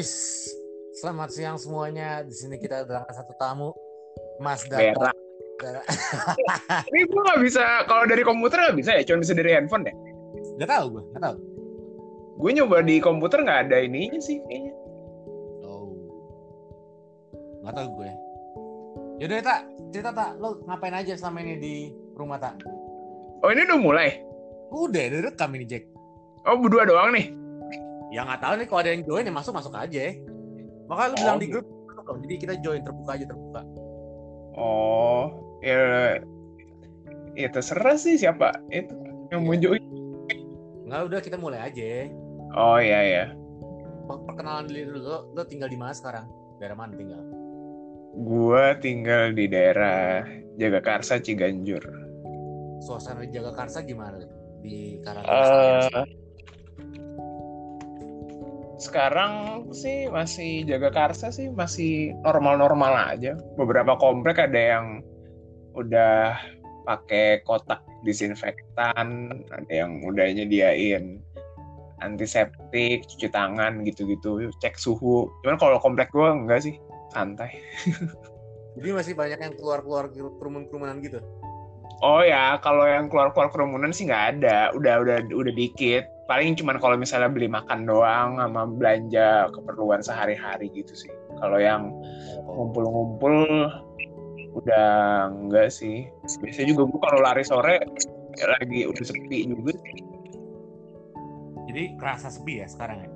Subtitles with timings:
[0.00, 0.48] Wis,
[0.96, 2.24] selamat siang semuanya.
[2.24, 3.68] Di sini kita berangkat satu tamu,
[4.40, 4.64] Mas.
[4.64, 5.12] Dara.
[6.88, 9.92] Ini gue gak bisa, kalau dari komputer gak bisa ya, cuma bisa dari handphone ya.
[10.56, 11.36] Gak tahu gue, gak tahu.
[12.40, 14.72] Gue nyoba di komputer gak ada ininya sih kayaknya.
[15.68, 15.92] Oh,
[17.68, 18.10] gak tahu gue.
[19.20, 21.74] Yaudah tak, cerita tak, lo ngapain aja selama ini di
[22.16, 22.56] rumah tak?
[23.44, 24.16] Oh ini udah mulai?
[24.72, 25.84] Udah, udah rekam ini Jack.
[26.48, 27.36] Oh berdua doang nih?
[28.10, 30.14] Ya nggak tahu nih kalau ada yang join ya masuk masuk aja.
[30.90, 31.62] Makanya lu Oh, bilang di gitu.
[31.62, 31.66] grup,
[32.26, 33.60] jadi kita join terbuka aja terbuka.
[34.58, 35.30] Oh,
[35.62, 36.18] ya,
[37.38, 38.90] ya terserah sih siapa itu
[39.30, 39.78] yang mau join.
[40.90, 42.10] Nggak udah kita mulai aja.
[42.50, 43.24] Oh iya ya,
[44.10, 46.26] Per- Perkenalan diri dulu, lo, lo tinggal di mana sekarang?
[46.58, 47.22] Daerah mana tinggal?
[48.10, 50.26] gue tinggal di daerah
[50.58, 51.78] Jagakarsa Ciganjur.
[52.82, 54.18] Suasana di Jagakarsa gimana?
[54.58, 56.02] Di Eh, karantina.
[58.80, 63.36] Sekarang sih masih Jagakarsa sih masih normal-normal aja.
[63.60, 64.86] Beberapa komplek ada yang
[65.76, 66.40] udah
[66.88, 71.20] pakai kotak disinfektan, ada yang udah nyediain
[72.00, 75.28] antiseptik, cuci tangan gitu-gitu, cek suhu.
[75.44, 76.80] Cuman kalau komplek gue enggak sih,
[77.12, 77.60] santai.
[78.80, 81.20] Jadi masih banyak yang keluar-keluar kerumun-kerumunan gitu.
[82.00, 86.08] Oh ya, kalau yang keluar-keluar kerumunan sih nggak ada, udah udah udah dikit.
[86.30, 91.10] Paling cuman kalau misalnya beli makan doang sama belanja keperluan sehari-hari gitu sih.
[91.42, 91.90] Kalau yang
[92.46, 93.66] ngumpul-ngumpul
[94.54, 96.06] udah enggak sih.
[96.38, 97.82] Biasanya juga gue kalau lari sore
[98.38, 99.74] ya lagi udah sepi juga.
[101.66, 103.10] Jadi kerasa sepi ya sekarang ya.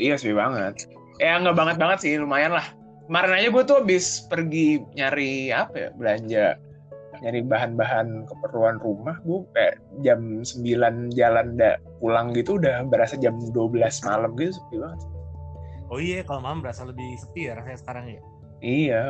[0.00, 0.88] Iya sepi banget.
[1.20, 2.64] Ya nggak banget banget sih, lumayan lah.
[3.04, 6.56] Kemarin aja gue tuh habis pergi nyari apa ya belanja
[7.20, 13.36] nyari bahan-bahan keperluan rumah gue kayak jam 9 jalan da, pulang gitu udah berasa jam
[13.52, 13.76] 12
[14.08, 15.00] malam gitu sepi banget
[15.90, 18.22] Oh iya, kalau malam berasa lebih sepi ya rasanya sekarang ya.
[18.62, 19.04] iya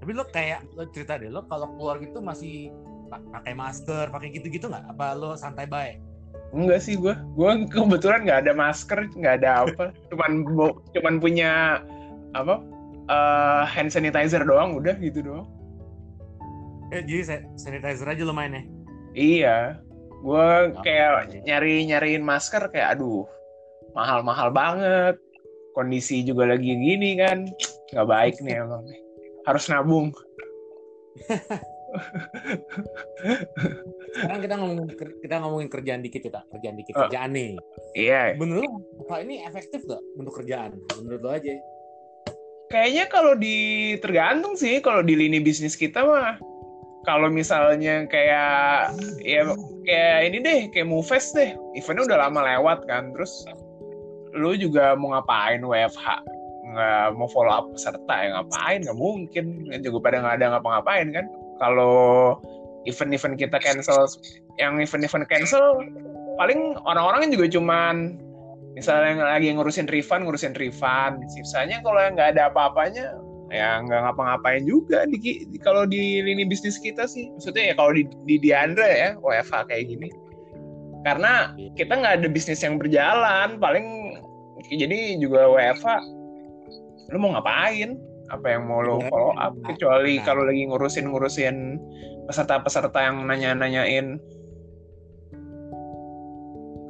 [0.00, 2.72] Tapi lo kayak lo cerita deh, lo kalau keluar gitu masih
[3.12, 4.88] pa- pakai masker, pakai gitu-gitu nggak?
[4.96, 6.00] Apa lo santai baik?
[6.50, 10.42] enggak sih gue gue kebetulan nggak ada masker nggak ada apa cuman
[10.94, 11.78] cuman punya
[12.34, 12.58] apa
[13.06, 15.46] eh, hand sanitizer doang udah gitu doang
[16.90, 18.62] Eh, jadi sa- sanitizer aja lo main ya?
[19.12, 19.58] iya
[20.20, 20.46] gue
[20.80, 21.10] kayak
[21.42, 23.26] nyari nyariin masker kayak aduh
[23.90, 25.18] mahal mahal banget
[25.72, 27.48] kondisi juga lagi gini kan
[27.88, 28.86] nggak baik nih emang
[29.44, 30.14] harus nabung
[34.12, 34.86] Sekarang kita ngomongin
[35.18, 37.02] kita ngomongin kerjaan dikit kita, kerjaan dikit, Oh.
[37.02, 37.52] kerjaan nih.
[37.94, 40.78] iya Menurut lo, apa ini efektif gak untuk kerjaan?
[40.96, 41.54] Menurut lo aja.
[42.68, 43.58] kayaknya kalau di
[43.98, 46.38] tergantung sih kalau di lini bisnis kita mah
[47.08, 48.92] kalau misalnya kayak
[49.24, 49.42] ya
[49.88, 51.56] kayak ini deh kayak Movest deh.
[51.72, 53.32] Eventnya udah lama lewat kan terus
[54.36, 56.06] lu juga mau ngapain WFH
[56.70, 58.78] nggak mau follow up peserta ya ngapain?
[58.86, 59.44] Nggak mungkin.
[59.66, 61.26] Kan juga pada nggak ada ngapa-ngapain kan.
[61.58, 62.38] Kalau
[62.88, 64.08] event-event kita cancel
[64.56, 65.84] yang event-event cancel
[66.40, 68.16] paling orang-orang juga cuman
[68.72, 71.20] misalnya yang lagi ngurusin refund ngurusin refund.
[71.32, 73.18] Sisanya kalau yang nggak ada apa-apanya
[73.50, 77.28] ya nggak ngapa-ngapain juga di, di- kalau di lini bisnis kita sih.
[77.34, 80.08] Maksudnya ya kalau di di Diandra ya WFH kayak gini.
[81.02, 84.16] Karena kita nggak ada bisnis yang berjalan paling
[84.70, 85.86] jadi juga WFH
[87.10, 87.98] lu mau ngapain?
[88.30, 89.58] Apa yang mau lo follow up?
[89.66, 90.24] kecuali Nah.
[90.24, 91.56] kalau lagi ngurusin ngurusin
[92.30, 94.22] peserta-peserta yang nanya-nanyain.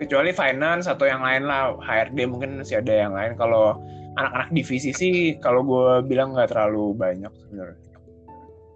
[0.01, 3.37] Kecuali finance atau yang lain lah HRD mungkin masih ada yang lain.
[3.41, 3.81] Kalau
[4.13, 7.79] anak-anak divisi sih kalau gue bilang nggak terlalu banyak sebenarnya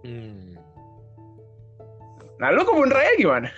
[0.01, 0.53] Hmm.
[2.37, 3.49] nah lu kebun raya gimana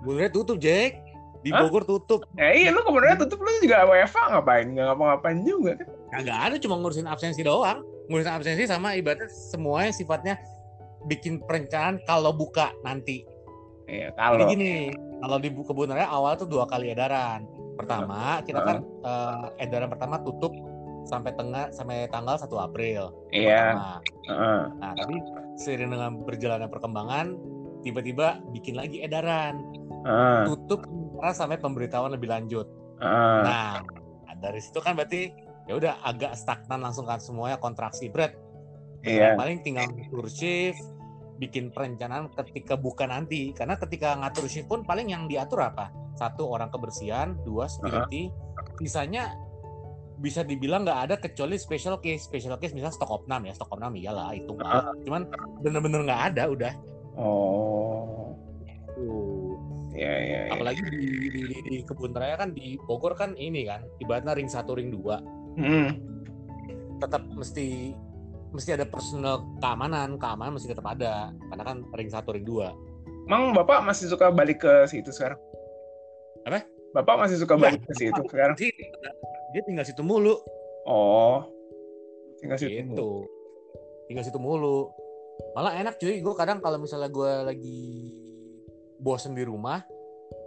[0.00, 0.96] Sebenarnya tutup, Jack.
[1.40, 1.60] Di Hah?
[1.60, 2.24] Bogor tutup.
[2.34, 6.38] ya iya lu kebun raya tutup lu juga WFA ngapain nggak ngapa-ngapain juga kan Kagak
[6.40, 7.82] ada cuma ngurusin absensi doang.
[8.06, 10.34] Ngurusin absensi sama ibaratnya semuanya sifatnya
[11.02, 13.24] bikin perencanaan kalau buka nanti.
[13.84, 14.72] iya Jadi kalau gini,
[15.18, 17.42] kalau di bu- kebun raya awal tuh dua kali edaran.
[17.74, 20.52] Pertama, kita kan eh, edaran pertama tutup
[21.04, 23.02] sampai tengah sampai tanggal 1 April.
[23.32, 23.92] iya Pertama.
[24.28, 24.62] heeh.
[24.80, 25.16] Nah, tapi
[25.60, 27.26] seiring dengan berjalannya perkembangan,
[27.84, 29.60] tiba-tiba bikin lagi edaran.
[30.04, 30.84] heeh, Tutup
[31.32, 32.66] sampai pemberitahuan lebih lanjut.
[33.00, 33.38] heeh.
[33.44, 33.80] Nah,
[34.40, 35.32] dari situ kan berarti
[35.68, 38.32] ya udah agak stagnan langsung kan semuanya kontraksi berat.
[39.04, 40.80] iya Paling tinggal ngatur shift,
[41.40, 43.52] bikin perencanaan ketika buka nanti.
[43.56, 45.88] Karena ketika ngatur shift pun paling yang diatur apa?
[46.16, 48.28] Satu orang kebersihan, dua security,
[48.76, 49.32] sisanya
[50.20, 52.28] bisa dibilang nggak ada kecuali special case.
[52.28, 55.08] Special case misalnya stok opnam ya, stok opnam iyalah itu nggak.
[55.08, 55.22] Cuman
[55.64, 56.72] bener-bener nggak ada udah.
[57.16, 58.36] oh
[58.94, 59.56] Tuh.
[59.90, 60.52] iya iya iya.
[60.54, 64.46] apalagi di, di, di, di kebun raya kan di Bogor kan ini kan ibaratnya ring
[64.46, 65.18] satu ring dua
[65.58, 65.98] Hmm.
[67.02, 67.90] tetap mesti
[68.54, 72.70] mesti ada personal keamanan keamanan mesti tetap ada karena kan ring satu ring dua
[73.26, 75.38] Emang Bapak masih suka balik ke situ sekarang?
[76.46, 76.62] Apa?
[76.94, 77.62] Bapak masih suka Iya.
[77.62, 78.56] balik ke situ sekarang?
[79.50, 80.38] Dia tinggal situ mulu
[80.82, 81.44] Oh.
[82.38, 82.72] Tinggal situ.
[82.72, 83.10] gitu
[84.06, 84.90] tinggal situ mulu
[85.52, 87.80] malah enak cuy gue kadang kalau misalnya gue lagi
[88.96, 89.86] bosen di rumah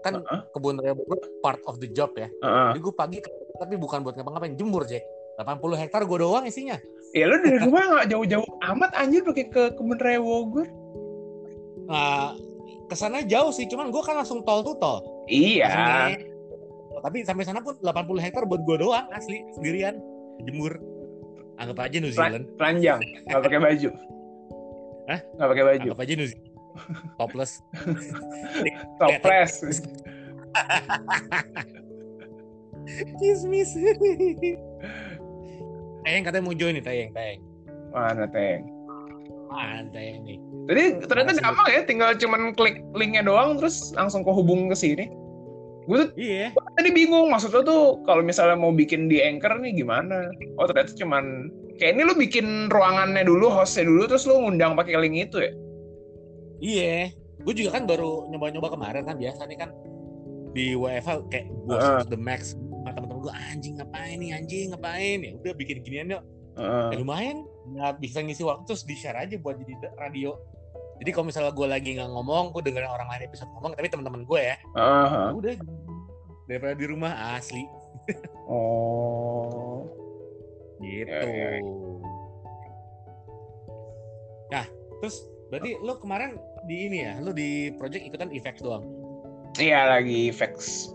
[0.01, 0.39] kan Heeh.
[0.51, 1.05] kebun raya gue
[1.39, 2.67] part of the job ya Heeh.
[2.69, 3.17] jadi gue pagi
[3.53, 5.07] tapi bukan buat ngapa-ngapain jemur Jack
[5.38, 6.75] 80 hektar gue doang isinya
[7.11, 10.67] Ya lu dari rumah nggak jauh-jauh amat anjir pakai ke kebun raya Bogor.
[11.85, 12.33] nah
[12.83, 16.11] ke sana jauh sih cuman gue kan langsung tol tuh tol Iya.
[17.03, 20.00] Tapi sampai sana pun 80 hektar buat gue doang asli sendirian
[20.47, 20.79] jemur
[21.59, 23.89] anggap aja New Zealand Telanjang, nggak pakai baju.
[25.11, 25.19] Hah?
[25.35, 25.88] Nggak pakai baju.
[25.91, 26.53] anggap aja New Zealand
[27.21, 27.61] topless
[29.00, 29.53] Toples.
[33.19, 33.71] Kismis.
[36.03, 37.39] Tayang katanya mau join nih Tayang, Tayang.
[37.95, 38.67] Mana teng?
[39.47, 40.38] Mana Tayang nih?
[40.67, 45.07] Tadi ternyata gampang ya, tinggal cuman klik linknya doang terus langsung kehubung ke sini.
[45.83, 46.56] Gue tuh Iya.
[46.80, 50.31] tadi bingung maksudnya tuh kalau misalnya mau bikin di Anchor nih gimana?
[50.56, 54.95] Oh ternyata cuman kayak ini lu bikin ruangannya dulu, hostnya dulu terus lu ngundang pakai
[55.03, 55.51] link itu ya?
[56.63, 56.97] Iya.
[57.44, 59.69] Gue juga kan baru nyoba-nyoba kemarin kan biasa nih kan
[60.53, 62.01] di WFH kayak gue Heeh.
[62.07, 66.24] the max sama teman-teman gue anjing ngapain nih anjing ngapain ya udah bikin ginian yuk
[66.56, 66.88] Heeh.
[66.94, 67.41] ya lumayan
[67.74, 70.38] nggak bisa ngisi waktu terus di share aja buat jadi radio
[71.03, 74.23] jadi kalau misalnya gue lagi nggak ngomong gue dengerin orang lain episode ngomong tapi teman-teman
[74.23, 75.53] gue ya ya udah
[76.47, 77.67] daripada di rumah asli
[78.47, 79.83] Oh.
[80.79, 81.61] gitu Ya, ya, ya.
[84.50, 84.65] nah
[85.00, 88.83] terus berarti lo kemarin di ini ya lo di project ikutan effects doang
[89.53, 90.33] Iya lagi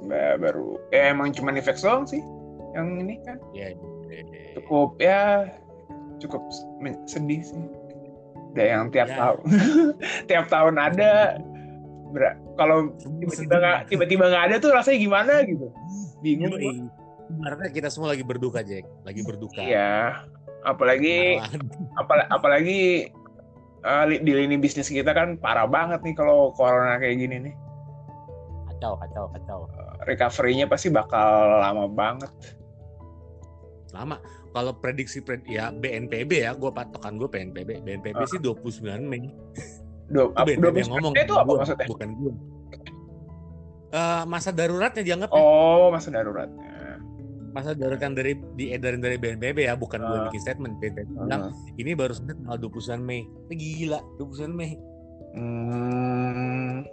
[0.03, 0.83] ba- baru.
[0.91, 2.19] Ya emang di Vex doang sih.
[2.75, 3.71] Yang ini kan ya
[4.59, 5.47] cukup ya
[6.19, 6.43] cukup
[7.07, 7.63] sedih sih.
[8.55, 9.17] Yang tiap Ya.
[9.17, 9.39] tahun
[10.29, 11.13] tiap tahun ada.
[12.55, 15.69] Kalau tiba-tiba nggak tiba-tiba nggak ada tuh rasanya gimana gitu.
[16.21, 16.51] Bingung.
[16.51, 16.73] gua.
[17.29, 20.25] Ibaratnya kita semua lagi berduka Jack lagi berduka Iya.
[20.61, 21.37] Apalagi
[21.95, 23.13] apal- apalagi
[23.79, 27.55] eh, li- di lini bisnis kita kan parah banget nih kalau corona kayak gini nih.
[28.71, 29.59] kacau kacau kacau
[30.01, 31.29] Recovery-nya pasti bakal
[31.59, 32.31] lama banget.
[33.91, 34.17] Lama.
[34.51, 38.27] Kalau prediksi pred ya BNPB ya gue patokan gue BNPB BNPB Ah.
[38.27, 39.29] sih 29 Mei.
[40.09, 41.13] Dua, itu BNPB yang ngomong.
[41.15, 41.87] Itu apa gua, maksudnya?
[41.87, 42.33] bukan gue
[43.89, 47.01] Eh, masa daruratnya dianggap Oh, masa daruratnya.
[47.49, 50.25] masa darurat kan dari diedarin dari BNPB ya bukan gue Ah.
[50.29, 50.77] bikin statement.
[50.77, 53.25] BNPB bilang ini baru tanggal 29 Mei.
[53.49, 54.73] Ini gila 29 Mei.
[55.31, 56.85] Hmm,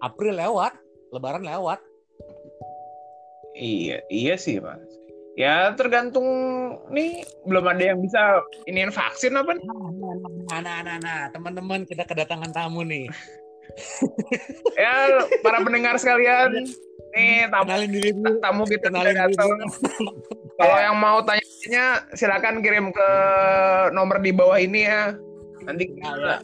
[0.00, 0.74] April lewat
[1.10, 1.78] Lebaran lewat.
[3.54, 4.82] Iya, iya sih mas.
[5.34, 6.26] Ya tergantung
[6.94, 8.38] nih belum ada yang bisa
[8.70, 9.66] iniin vaksin apa nih?
[10.46, 11.20] nah nah nah, nah.
[11.34, 13.10] teman-teman kita kedatangan tamu nih
[14.78, 16.62] Ya para pendengar sekalian,
[17.10, 19.48] nih tamu kenalin diri dulu tamu kita kenalin datang.
[20.60, 23.08] Kalau yang mau tanya-tanya silakan kirim ke
[23.90, 25.18] nomor di bawah ini ya.
[25.66, 26.36] Nanti kita Ya, ya.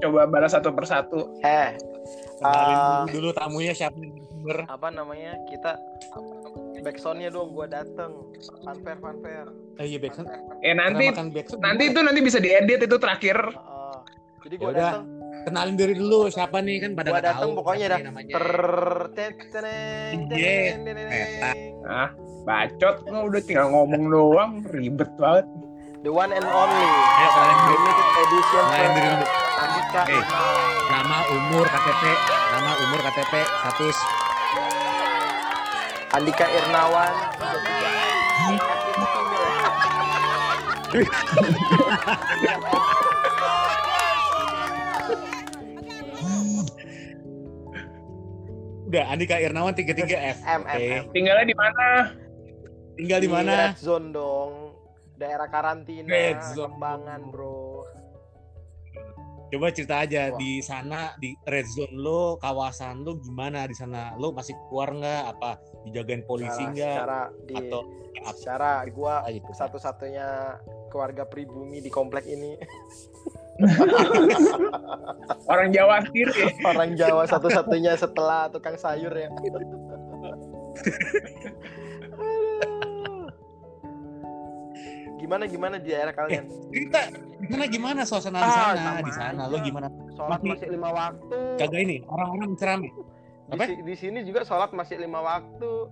[0.00, 1.36] coba balas satu persatu.
[1.44, 1.76] Eh,
[2.40, 3.04] kenalin Ah.
[3.04, 5.36] dulu, dulu tamunya siapa nih Ber- apa namanya?
[5.44, 5.76] Kita
[6.80, 8.32] backsoundnya dong, gua dateng.
[8.62, 9.50] Fanfare, fanfare.
[9.78, 10.26] eh iya Backson
[10.58, 13.36] Ya nanti Backson nanti itu nanti bisa diedit itu terakhir.
[13.36, 13.96] Heeh.
[14.40, 15.04] jadi gua Yaudah, dateng,
[15.44, 17.98] kenalin diri dulu siapa nih kan pada gua dateng tahu pokoknya dah.
[18.24, 18.48] Ter
[20.30, 20.52] Iya,
[21.04, 21.50] eta.
[21.84, 22.10] Ah,
[22.42, 25.46] bacot lo udah tinggal ngomong doang, ribet banget.
[25.98, 26.86] The one and only.
[26.86, 27.74] Ayo, kenalin diri.
[27.76, 29.26] Limited edition kenalin diri dulu
[29.58, 30.24] Andika Eh.
[30.88, 32.02] nama umur KTP
[32.48, 33.98] nama umur KTP status
[36.18, 37.14] Andika Irnawan.
[48.88, 51.04] udah Andika Irnawan 33F M, oke M, M.
[51.14, 51.86] Tinggalnya di mana?
[52.98, 54.74] tinggal di mana Red zone dong.
[55.14, 56.74] Daerah karantina, Red zone.
[56.74, 57.86] Kembangan, Bro.
[59.48, 60.36] coba cerita aja Wah.
[60.36, 65.22] di sana di red zone lo kawasan lo gimana di sana lo masih keluar nggak
[65.24, 65.56] apa
[65.88, 66.92] dijagain polisi Secara- nggak?
[66.92, 67.80] secara di atau
[68.34, 69.50] secara gua gitu.
[69.52, 70.28] satu-satunya
[70.88, 72.56] keluarga pribumi di komplek ini.
[75.50, 76.54] Orang Jawa sendiri.
[76.62, 79.28] orang Jawa satu-satunya setelah tukang sayur ya.
[85.18, 86.46] Gimana gimana di daerah kalian?
[86.70, 87.00] cerita
[87.42, 89.42] gimana gimana suasana di Ah, sana di sana?
[89.50, 89.86] Lo gimana?
[90.14, 91.38] Sholat Masih- masih lima waktu.
[91.58, 92.86] Kagak ini orang-orang ceramah.
[92.86, 92.90] di,
[93.48, 93.64] apa?
[93.64, 95.88] si- di sini juga sholat masih lima waktu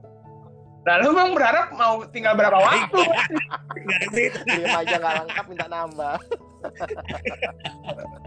[0.87, 3.03] Nah, lu bang berharap mau tinggal berapa waktu?
[4.47, 6.15] Diem aja nggak lengkap minta nambah.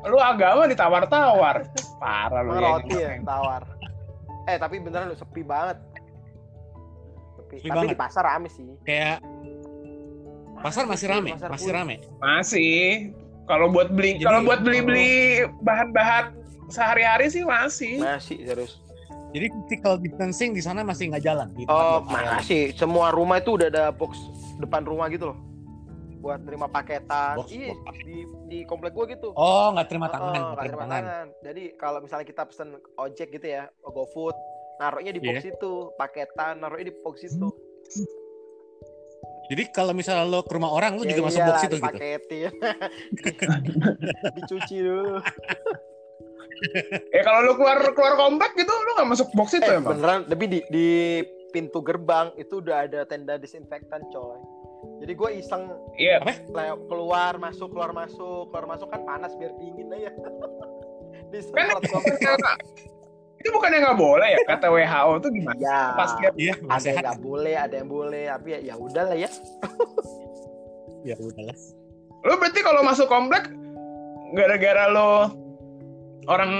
[0.03, 1.63] Lu agama ditawar-tawar.
[2.03, 2.69] Parah lu Emang ya.
[2.75, 3.63] roti ya tawar.
[4.43, 5.79] Eh tapi beneran lu sepi banget.
[7.39, 7.55] Sepi.
[7.63, 7.91] Sepi tapi banget.
[7.95, 8.67] di pasar rame sih.
[8.83, 9.23] kayak
[10.59, 13.15] pasar masih rame Pasar masih rame Masih.
[13.47, 16.35] Kalau buat beli kalau buat beli-beli bahan-bahan
[16.67, 18.03] sehari-hari sih masih.
[18.03, 18.83] Masih serius.
[19.29, 22.73] Jadi physical distancing di sana masih nggak jalan di Oh, masih.
[22.73, 24.17] Semua rumah itu udah ada box
[24.57, 25.37] depan rumah gitu loh.
[26.19, 27.37] Buat terima paketan.
[27.37, 27.95] Box- Iya, box.
[28.01, 28.17] di
[28.47, 29.31] di komplek gua gitu.
[29.31, 31.25] oh nggak terima Oh, tangan oh, nggak terima tangan tangan.
[31.41, 34.35] Jadi kalau misalnya kita pesen ojek gitu ya, GoFood,
[34.77, 35.53] naruhnya di box Iya.
[35.53, 37.47] itu, paketan naruhnya di box itu.
[39.47, 41.77] jadi kalau misalnya lo ke rumah orang lo Ya juga masuk iyalah, box itu gitu
[41.79, 42.51] dipaketin.
[44.35, 45.17] Dicuci dulu.
[47.09, 49.93] Eh kalau lu keluar keluar komplek gitu lu nggak masuk box itu Eh, emang?
[49.93, 50.87] beneran, tapi di di
[51.49, 54.37] pintu gerbang itu udah ada tenda disinfektan, coy.
[54.99, 55.63] Jadi gue iseng
[55.93, 56.19] Iya.
[56.45, 60.11] le- keluar masuk keluar masuk keluar masuk kan panas biar dingin aja.
[60.19, 62.53] Kan Disemprot gua.
[63.37, 65.55] itu bukan yang nggak boleh ya kata WHO tuh gimana?
[65.57, 68.75] Ya, Pas dia iya ada nggak yang nggak boleh, ada yang boleh, tapi ya ya
[68.75, 69.29] udahlah ya.
[71.05, 71.57] ya udahlah
[72.19, 73.47] Lu berarti kalau masuk komplek
[74.31, 75.31] gara-gara lo
[76.29, 76.51] orang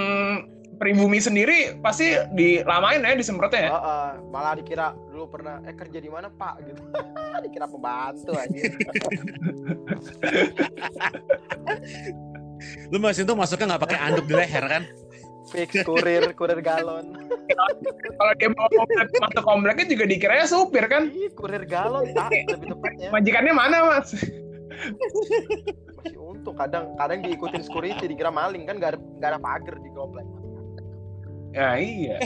[0.82, 3.72] pribumi sendiri pasti dilamain ya disemprotnya ya?
[3.76, 6.82] Heeh, malah dikira dulu pernah eh kerja di mana Pak gitu.
[7.46, 8.60] dikira pembantu aja.
[12.92, 14.84] lo masih itu masuknya nggak pakai anduk di leher kan
[15.50, 17.18] Fix kurir, kurir galon.
[18.06, 21.10] Kalau dia mau komplek, masuk kompleknya juga dikiranya supir kan?
[21.10, 23.10] Ih, kurir galon Pak, lebih tepatnya.
[23.10, 24.14] Majikannya mana mas?
[26.00, 29.90] Masih untung kadang kadang diikutin security dikira maling kan gak ada gak ada pagar di
[29.92, 30.26] komplek.
[31.52, 32.18] Ya iya.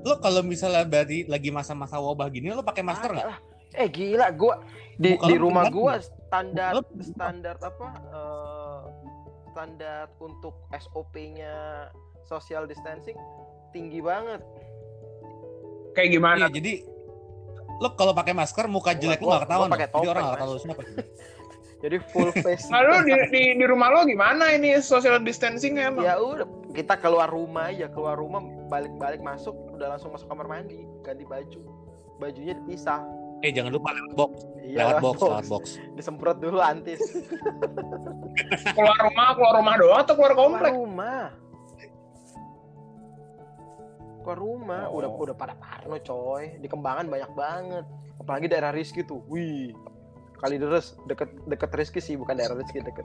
[0.00, 3.28] lo kalau misalnya dari lagi masa-masa wabah gini lo pakai masker nggak.
[3.76, 4.64] Eh gila gua
[4.96, 6.08] di di rumah gua nggak?
[6.30, 6.72] standar
[7.04, 8.80] standar apa eh,
[9.52, 11.90] standar untuk SOP-nya
[12.24, 13.18] social distancing
[13.76, 14.40] tinggi banget.
[15.92, 16.46] Kayak gimana?
[16.48, 16.72] Iya, jadi
[17.80, 20.82] lo kalau pakai masker muka jelek lo nggak ketahuan jadi orang nggak tahu siapa
[21.80, 22.68] Jadi full face.
[22.68, 26.04] Nah, lu di, di, di rumah lo gimana ini social distancing emang?
[26.04, 26.46] ya udah
[26.76, 31.60] kita keluar rumah aja keluar rumah balik-balik masuk udah langsung masuk kamar mandi ganti baju.
[32.20, 33.00] Bajunya dipisah.
[33.40, 34.32] Eh jangan lupa lewat box.
[34.60, 35.64] Iya lewat box lewat box.
[35.96, 37.00] disemprot dulu antis.
[38.76, 40.70] Keluar rumah, keluar rumah doang atau keluar komplek?
[40.70, 41.24] keluar rumah.
[44.20, 44.82] Keluar rumah.
[44.92, 45.00] Oh.
[45.00, 46.60] udah udah pada parno coy.
[46.60, 47.84] Di kembangan banyak banget.
[48.20, 49.24] Apalagi daerah Rizky tuh.
[49.32, 49.72] Wih
[50.40, 53.04] kali deres deket deket Rizky sih bukan daerah Rizky deket.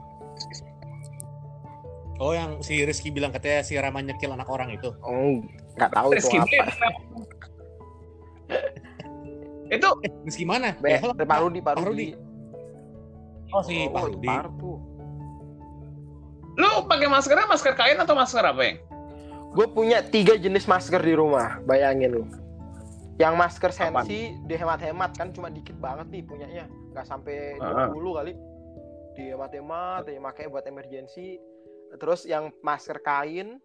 [2.16, 4.88] Oh yang si Rizky bilang katanya si Rama nyekil anak orang itu.
[5.04, 5.44] Oh
[5.76, 6.48] nggak tahu itu Rizky apa.
[6.48, 6.68] Bilar.
[9.76, 10.72] itu eh Rizky mana?
[10.80, 12.08] Be, Ya, Pak Rudi, Pak Pak Rudi.
[13.52, 14.34] oh si Oh, Pak itu Rudi.
[16.56, 18.78] Lu pakai maskernya masker kain atau masker apa yang?
[19.52, 22.24] Gue punya tiga jenis masker di rumah, bayangin lu.
[23.20, 26.64] Yang masker sensi dihemat-hemat kan cuma dikit banget nih punyanya,
[26.96, 27.86] nggak sampai Ah.
[27.86, 28.32] 20 kali.
[29.12, 31.36] Dihemat-hemat, ya makanya buat emergensi.
[31.94, 33.60] Terus yang masker kain,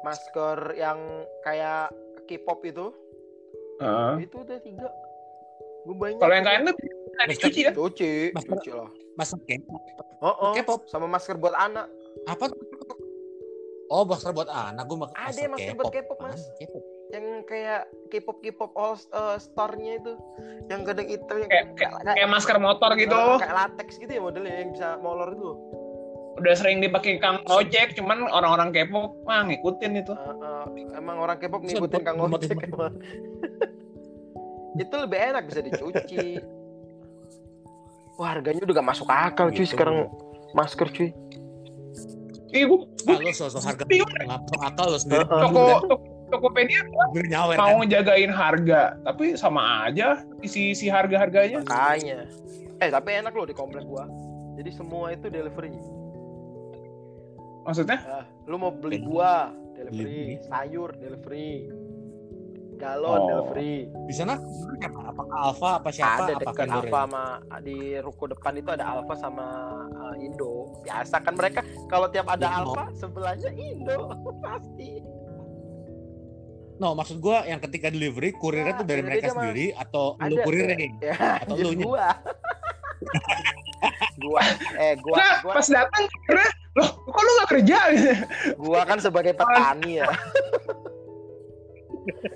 [0.00, 0.98] masker yang
[1.40, 1.90] kayak
[2.24, 2.94] K-pop itu,
[4.18, 4.88] itu udah tiga.
[5.80, 6.18] Gue banyak.
[6.18, 6.76] Kalau yang kain tuh
[7.26, 7.72] dicuci kan?
[7.72, 8.90] cuci, Masker- cuci lah.
[9.14, 9.66] masker K-
[10.20, 10.52] Oh, oh.
[10.52, 11.90] K-pop sama masker buat anak.
[12.24, 12.58] apa tuh?
[13.88, 16.38] oh masker buat anak gue masker Ada masker buat K-pop, Mas.
[16.40, 16.58] Apaan?
[16.60, 20.14] K-pop yang kayak K-pop K-pop all uh, store-nya itu.
[20.66, 23.18] Yang kadang itu yang Kayak- Kayak masker motor gitu.
[23.38, 25.50] kayak latex gitu ya modelnya yang bisa molor itu.
[26.38, 30.14] Udah sering dipakai kang ojek, cuman orang-orang kepo mah ngikutin itu.
[30.14, 32.94] Uh, uh, emang orang K-pop ngikutin kang ojek emang.
[34.82, 36.38] itu lebih enak bisa dicuci.
[38.14, 39.74] Wah harganya udah gak masuk akal cuy Gitu.
[39.74, 40.06] sekarang.
[40.54, 41.10] Masker cuy.
[42.50, 44.10] Ih, gua, Ah, lo sosok harga Bingung.
[44.10, 45.86] nggak
[46.30, 51.60] Tokopedia Gue nyawer mau kan ngejagain harga, tapi sama aja isi isi harga-harganya.
[51.60, 52.24] makanya
[52.78, 54.08] eh tapi enak loh di komplek gua
[54.54, 55.74] jadi semua itu delivery
[57.60, 57.98] Maksudnya?
[58.00, 60.48] Nah, lu mau beli buah delivery, Delivery.
[60.48, 61.68] sayur delivery,
[62.74, 63.28] galon Oh.
[63.28, 63.84] delivery.
[64.08, 64.40] di sana
[64.80, 67.24] apa apakah Alfa apa siapa ada apa dekat Alfa sama
[67.60, 69.46] di ruko depan itu ada Alfa sama
[69.92, 70.72] uh, Indo.
[70.80, 74.08] Biasa kan mereka kalau tiap ada Alfa sebelahnya Indo
[74.42, 75.04] pasti.
[76.80, 79.44] No, maksud gua yang ketika delivery kurirnya Ya, tuh dari mereka beda-beda, Mas.
[79.44, 80.44] sendiri atau lu Ada.
[80.48, 80.76] kurirnya?
[80.98, 81.84] Ya, Atau lu nya?
[81.84, 82.06] gua.
[84.24, 84.42] gua
[84.76, 87.78] eh gua Nah, gua, pas datang, karena loh, kok lu gak kerja?
[88.56, 90.08] gua kan sebagai petani ya.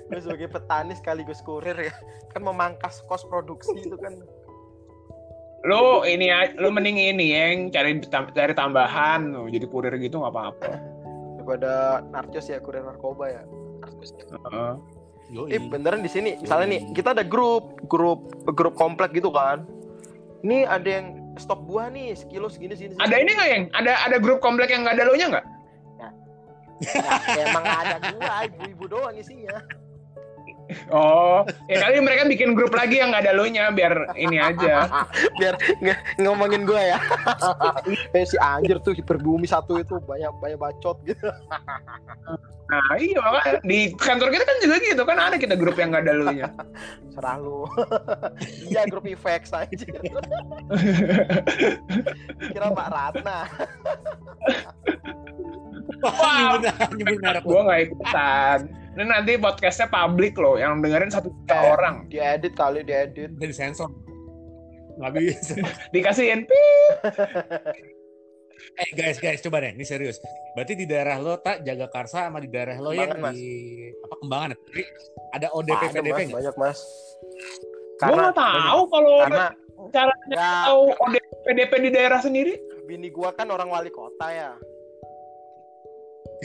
[0.05, 1.93] gue sebagai petani sekaligus kurir ya
[2.31, 4.13] kan memangkas kos produksi itu kan
[5.65, 10.71] lo ini lo mending ini yang cari cari tambahan jadi kurir gitu nggak apa-apa
[11.35, 11.73] daripada
[12.07, 13.43] narcos ya kurir narkoba ya
[14.45, 14.77] uh.
[15.49, 19.65] Eh beneran di sini misalnya nih kita ada grup grup grup komplek gitu kan
[20.45, 22.95] ini ada yang stok buah nih sekilo segini segini.
[23.01, 25.45] Ada ini nggak yang ada ada grup komplek yang nggak ada lo nya nggak?
[25.97, 26.09] Ya.
[27.33, 29.57] ya, emang ada gua ibu-ibu doang isinya.
[30.89, 35.05] Oh, ya kali mereka bikin grup lagi yang nggak ada lo nya biar ini aja.
[35.39, 36.97] biar ng ngomongin gue ya.
[38.09, 41.25] Kayak si anjir tuh hiperbumi satu itu banyak banyak bacot gitu.
[42.65, 46.05] nah iya makanya di kantor kita kan juga gitu kan ada kita grup yang nggak
[46.09, 46.49] ada lo nya.
[47.13, 47.69] Serah lu.
[48.65, 49.85] iya grup efek aja.
[52.49, 53.39] Kira Pak Ratna.
[56.01, 57.41] Wah, wow.
[57.45, 58.84] gue nggak ikutan.
[58.95, 62.07] Ini nanti podcastnya publik loh, yang dengerin satu juta eh, orang.
[62.07, 63.27] Diedit kali, diedit.
[63.35, 63.91] Dari sensor.
[64.95, 65.59] Nggak bisa.
[65.91, 66.47] Dikasihin.
[68.81, 70.15] eh guys, guys, coba deh, ini serius.
[70.55, 73.35] Berarti di daerah lo tak jaga karsa sama di daerah lo yang mas.
[73.35, 73.51] di
[73.99, 74.49] apa kembangan?
[75.35, 76.79] Ada ODP Ada, PDP mas, Banyak mas.
[77.99, 79.47] Karena gua tahu kalau karena
[79.91, 82.53] caranya ya, tahu ODP PDP di daerah sendiri.
[82.87, 84.55] Bini gua kan orang wali kota ya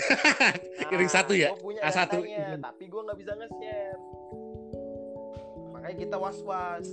[0.91, 1.53] nah, Ring satu ya?
[1.59, 2.61] punya A1.
[2.61, 4.01] tapi gue nggak bisa nge-share.
[5.77, 6.89] Makanya kita was-was.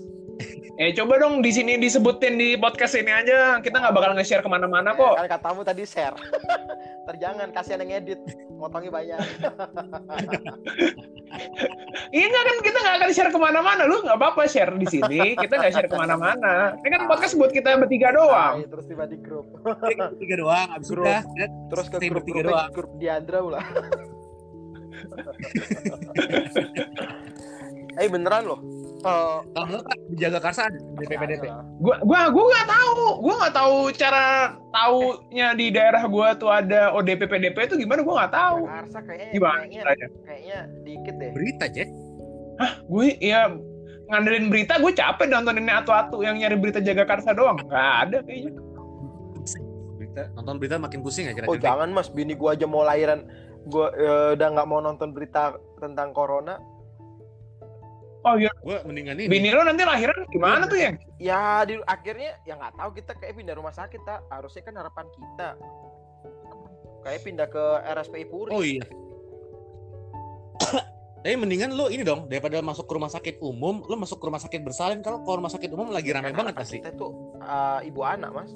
[0.77, 3.57] Eh coba dong di sini disebutin di podcast ini aja.
[3.57, 5.17] Kita nggak bakal nge-share ke mana-mana kok.
[5.17, 6.13] Kan katamu tadi share.
[7.09, 8.21] Terjangan kasihan yang edit.
[8.53, 9.17] Motongnya banyak.
[12.15, 13.89] iya nggak kan kita nggak akan share ke mana-mana.
[13.89, 15.33] Lu nggak apa-apa share di sini.
[15.33, 16.77] Kita nggak share ke mana-mana.
[16.85, 18.61] Ini kan podcast buat kita bertiga doang.
[18.61, 19.49] Nah, terus tiba di grup.
[19.65, 20.67] bertiga doang.
[20.77, 21.09] Abis grup.
[21.09, 21.21] Udah,
[21.73, 22.69] terus ke grup, grup, doang.
[22.69, 23.65] grup Diandra ulah.
[27.97, 28.61] Eh beneran loh
[29.01, 31.43] kalau lo kan menjaga karsan DP PDP.
[31.79, 34.25] Gua gua gua nggak tahu, gua nggak tahu cara
[34.73, 38.61] taunya di daerah gua tuh ada ODP PDP itu gimana gua nggak tahu.
[38.65, 39.61] Karsa kayaknya gimana?
[39.63, 41.31] Kayaknya, kayaknya dikit deh.
[41.31, 41.89] Berita Jack.
[42.57, 43.53] Hah, gue ya
[44.09, 47.61] ngandelin berita gue capek nontonin atu-atu yang nyari berita jaga karsa doang.
[47.69, 48.57] Gak ada kayaknya.
[49.93, 51.53] Berita, nonton berita makin pusing ya kira-kira.
[51.53, 53.29] Oh jangan mas, bini gue aja mau lahiran,
[53.69, 56.57] gue uh, udah nggak mau nonton berita tentang corona,
[58.25, 58.51] Oh iya.
[58.63, 59.29] Gue mendingan ini.
[59.29, 60.91] Bini lo nanti lahiran gimana tuh ya?
[61.21, 64.25] Ya di akhirnya ya nggak tahu kita kayak pindah rumah sakit tak.
[64.31, 65.49] Harusnya kan harapan kita.
[67.05, 68.51] Kayak pindah ke RSPI Puri.
[68.51, 68.83] Oh iya.
[71.21, 74.41] Tapi mendingan lo ini dong daripada masuk ke rumah sakit umum, lo masuk ke rumah
[74.41, 74.99] sakit bersalin.
[75.05, 76.81] Kalau kalau rumah sakit umum lagi ramai banget pasti.
[76.81, 78.51] Kita tuh uh, ibu anak mas.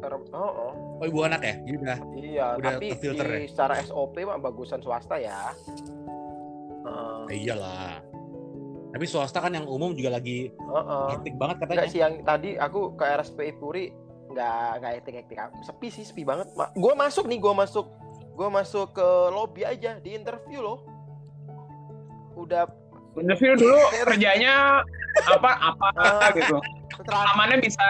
[0.00, 0.72] Oh, oh.
[1.00, 1.54] oh ibu anak ya?
[1.64, 1.76] Iya.
[1.80, 2.46] Udah, iya.
[2.56, 3.48] Udah tapi filter di, ya?
[3.48, 5.52] secara SOP mah bagusan swasta ya.
[6.80, 7.28] Uh.
[7.28, 8.00] iyalah
[8.90, 11.22] tapi swasta kan yang umum juga lagi uh -uh.
[11.38, 11.78] banget katanya.
[11.78, 13.94] Enggak sih yang tadi aku ke RSPI Puri
[14.30, 16.50] nggak nggak hektik hektik sepi sih sepi banget.
[16.58, 17.86] Ma gue masuk nih gue masuk
[18.34, 20.82] gue masuk ke lobby aja di interview loh.
[22.34, 22.66] Udah
[23.14, 24.82] interview dulu kerjanya
[25.26, 26.58] apa apa uh, gitu.
[27.06, 27.82] Amannya bisa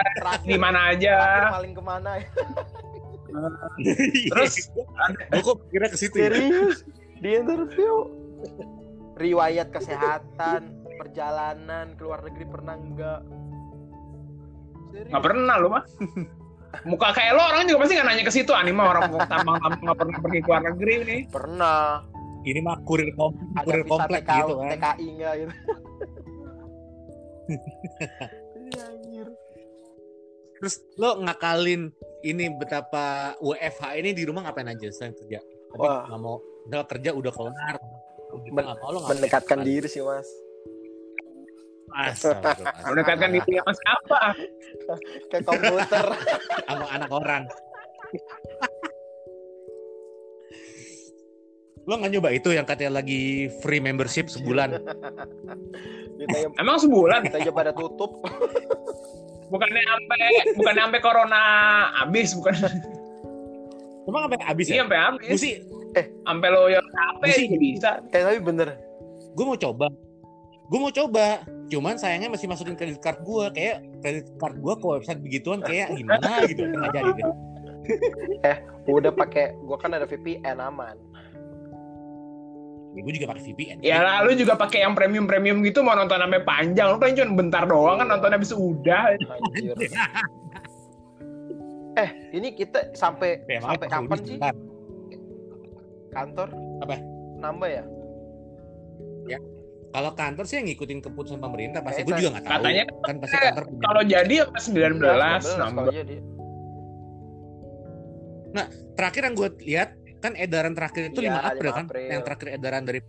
[0.45, 1.49] di mana aja.
[1.49, 2.29] Paling ke mana ya?
[4.37, 6.17] Terus gue kok kira ke situ.
[6.21, 6.29] Ya?
[6.29, 6.85] Serius
[7.21, 8.09] di interview
[9.21, 13.25] riwayat kesehatan perjalanan ke luar negeri pernah enggak?
[15.09, 15.85] Nggak pernah lo mah.
[16.91, 18.53] Muka kayak lo orang juga pasti nggak nanya ke situ.
[18.53, 21.21] Anima orang tambang-tambang nggak pernah pergi ke luar negeri nih.
[21.33, 22.05] Pernah.
[22.41, 23.33] Ini mah kurir kom
[23.65, 24.69] kurir komplek TK, gitu kan.
[24.77, 25.55] TKI enggak gitu.
[30.61, 31.89] Terus lo ngakalin
[32.21, 35.41] ini betapa WFH ini di rumah ngapain aja selain kerja?
[35.73, 36.37] Tapi nggak mau
[36.69, 37.81] udah kerja udah kelar.
[38.53, 38.63] Men
[39.11, 40.29] mendekatkan diri sih mas
[42.91, 44.21] Mendekatkan diri sama siapa?
[45.31, 46.07] Ke komputer.
[46.69, 47.43] sama anak orang.
[51.89, 54.79] Lo nggak nyoba itu yang katanya lagi free membership sebulan?
[56.61, 57.27] Emang sebulan?
[57.27, 58.23] Kita aja pada tutup.
[59.51, 61.43] bukannya sampai bukannya sampai corona
[61.99, 62.55] habis bukan?
[64.07, 64.75] Emang sampai habis ya?
[64.79, 65.31] Iya sampai habis.
[65.35, 65.51] Musi,
[65.99, 67.91] eh sampai lo yang capek bisa.
[68.15, 68.79] Eh tapi bener.
[69.35, 69.91] Gue mau coba
[70.71, 74.87] gue mau coba cuman sayangnya masih masukin kredit card gue kayak kredit card gue ke
[74.87, 76.67] website begituan kayak gimana gitu.
[76.67, 77.27] Nggak jadi deh.
[78.51, 78.57] Eh
[78.87, 80.95] udah pakai gue kan ada VPN aman.
[82.91, 86.19] Ya, gue juga pakai VPN ya lalu juga pakai yang premium premium gitu mau nonton
[86.19, 86.87] sampai panjang.
[86.91, 89.15] Lu kan cuma bentar doang kan nontonnya bisa udah.
[91.99, 94.39] Eh ini kita sampai ya, sampai kapan sih?
[96.11, 96.49] kantor?
[96.83, 96.99] Apa?
[97.39, 98.00] Nambah ya ya
[99.91, 102.55] kalau kantor sih yang ngikutin keputusan pemerintah pasti gue juga nggak tahu.
[102.55, 105.43] katanya kan pasti kantor kalau jadi apa 19 belas?
[108.51, 108.67] nah
[108.99, 111.87] terakhir yang gue lihat kan edaran terakhir itu ya, 5 April 5 kan?
[111.87, 112.07] April.
[112.07, 113.01] yang terakhir edaran dari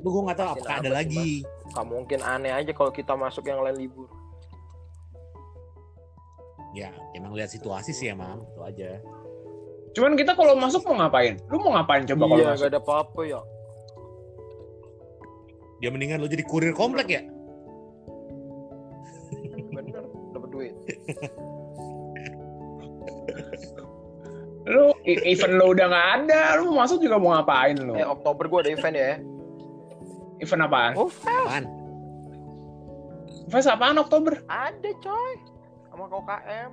[0.00, 1.44] gue nggak tahu apakah ada lagi.
[1.70, 4.08] Gak mungkin aneh aja kalau kita masuk yang lain libur.
[6.72, 8.90] Ya emang lihat situasi sih emang itu aja.
[9.92, 11.36] Cuman kita kalau masuk mau ngapain?
[11.52, 12.62] Lu mau ngapain coba iya, kalau masuk?
[12.64, 13.40] gak ada apa-apa ya
[15.80, 17.22] dia ya mendingan lo jadi kurir komplek ya?
[19.74, 20.04] Bener
[20.36, 20.76] dapat duit.
[24.68, 27.96] Lu event lo udah nggak ada lu masuk juga mau ngapain lu?
[27.96, 29.16] Eh Oktober gua ada event ya.
[30.44, 30.92] Event apaan?
[31.00, 31.64] Oh apaan?
[33.48, 34.36] Fest apaan Oktober?
[34.52, 35.34] Ada coy.
[35.88, 36.70] Sama KKM.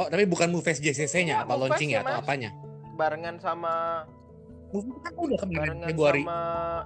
[0.00, 2.56] Oh, tapi bukan Mufest JCC-nya, apa launching ya, atau apanya?
[2.96, 4.06] Barengan sama
[4.70, 6.22] kan udah kemarin Februari.
[6.22, 6.40] Sama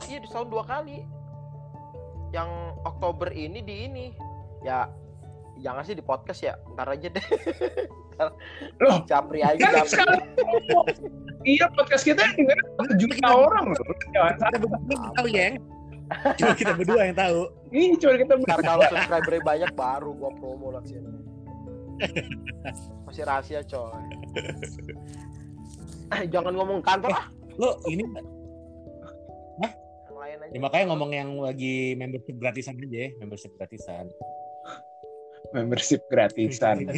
[0.09, 0.99] iya di tahun dua kali.
[2.33, 2.51] Yang
[2.83, 4.07] Oktober ini di ini.
[4.65, 4.89] Ya
[5.61, 7.27] jangan sih di podcast ya, ntar aja deh.
[8.83, 10.23] Loh, capri aja kan capri.
[11.43, 12.59] iya podcast kita dengar
[12.97, 13.87] juta orang loh.
[14.15, 15.31] Jangan sampai.
[15.31, 15.49] ya.
[16.37, 17.41] Cuma kita berdua yang tahu.
[17.73, 18.61] Ih, cuma kita berdua.
[18.61, 21.11] kalau subscriber banyak baru gua promo lah sini.
[23.07, 24.05] Masih rahasia coy.
[26.33, 27.27] Jangan ngomong kantor ah.
[27.59, 28.03] Lo ini
[29.63, 29.73] Hah?
[30.11, 30.53] Yang lain aja.
[30.53, 34.11] Ya, makanya ngomong yang lagi membership gratisan aja ya, membership gratisan.
[35.55, 36.83] membership gratisan.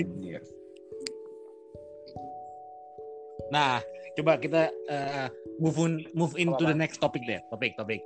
[3.54, 3.84] nah,
[4.16, 5.28] coba kita uh,
[5.60, 7.36] move on, move into the next topic deh.
[7.52, 8.00] Topik, topik.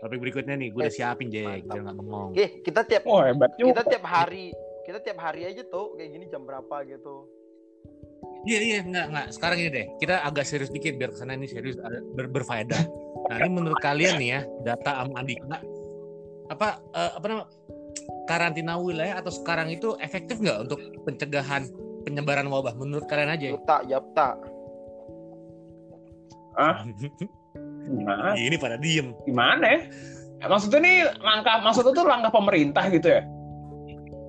[0.00, 2.32] Topik berikutnya nih, gue udah eh, siapin Jack, biar nggak ngomong.
[2.32, 3.76] Oke, kita tiap oh, hebat juga.
[3.76, 7.24] kita tiap hari kita tiap hari aja tuh kayak gini jam berapa gitu.
[8.44, 11.48] Iya iya nggak nggak sekarang ini deh kita agak serius dikit biar ke sana ini
[11.48, 11.80] serius
[12.12, 12.82] ber, berfaedah.
[13.32, 15.64] Nah ini menurut kalian nih ya data Am Andika
[16.52, 17.44] apa uh, apa nama
[18.28, 20.76] karantina wilayah atau sekarang itu efektif nggak untuk
[21.08, 21.64] pencegahan
[22.04, 23.56] penyebaran wabah menurut kalian aja?
[23.64, 24.36] Tak, ya tak.
[26.54, 26.84] Ah?
[27.88, 28.36] Gimana?
[28.36, 29.16] Ini pada diem.
[29.24, 29.80] Gimana ya?
[30.44, 33.24] Maksudnya nih langkah maksudnya tuh langkah pemerintah gitu ya?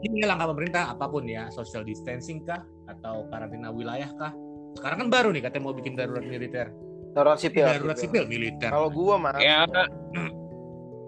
[0.07, 4.33] Ini langkah pemerintah apa pun ya, social distancing kah atau karantina wilayah kah?
[4.75, 6.67] Sekarang kan baru nih katanya mau bikin darurat militer.
[7.15, 7.63] Darurat sipil.
[7.63, 8.69] Darurat sipil, militer.
[8.69, 9.63] Kalau gua mah ya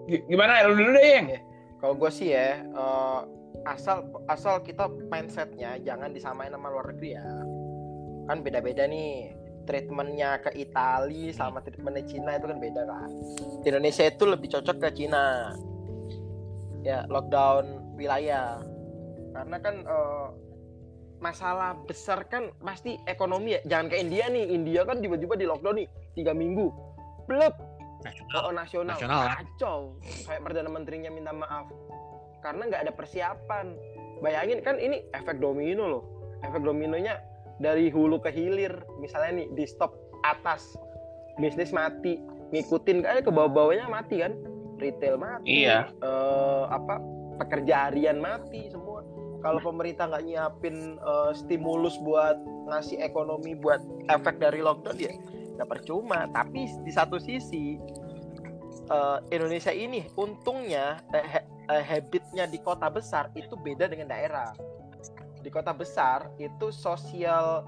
[0.08, 0.64] gimana?
[0.64, 1.26] Lu dulu deh yang
[1.78, 3.28] kalau gua sih ya uh,
[3.68, 7.28] asal asal kita mindsetnya jangan disamain sama luar negeri ya.
[8.24, 9.36] Kan beda-beda nih.
[9.68, 13.12] Treatmentnya ke Italia sama treatmentnya Cina itu kan beda kan
[13.60, 15.52] di Indonesia itu lebih cocok ke Cina.
[16.80, 18.64] Ya lockdown wilayah.
[19.36, 20.32] Karena kan uh,
[21.18, 23.60] masalah besar kan pasti ekonomi ya.
[23.66, 24.44] Jangan kayak India nih.
[24.50, 26.70] India kan tiba-tiba di lockdown nih tiga minggu.
[27.26, 27.54] Blek
[28.02, 28.40] nasional.
[28.46, 29.22] Oh, nasional, nasional.
[29.34, 29.78] Kacau.
[30.26, 31.66] Kayak perdana menterinya minta maaf.
[32.42, 33.66] Karena nggak ada persiapan.
[34.22, 36.02] Bayangin kan ini efek domino loh.
[36.46, 37.18] Efek dominonya
[37.58, 38.72] dari hulu ke hilir.
[39.02, 40.62] Misalnya nih di stop atas.
[41.38, 42.18] Bisnis mati.
[42.54, 44.34] Ngikutin kayak ke bawah-bawahnya mati kan.
[44.78, 45.66] Retail mati.
[45.66, 45.90] Iya.
[46.02, 47.02] uh, apa?
[47.38, 48.87] Pekerja harian mati semua
[49.44, 55.12] kalau pemerintah nggak nyiapin uh, stimulus buat ngasih ekonomi buat efek dari lockdown ya
[55.58, 57.78] nggak percuma tapi di satu sisi
[58.90, 64.54] uh, Indonesia ini untungnya uh, habitnya di kota besar itu beda dengan daerah
[65.42, 67.62] di kota besar itu sosial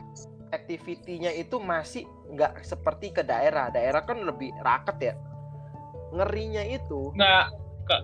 [0.50, 2.04] activity-nya itu masih
[2.34, 3.70] nggak seperti ke daerah.
[3.70, 5.14] Daerah kan lebih raket ya.
[6.10, 7.14] Ngerinya itu.
[7.14, 7.50] Nah,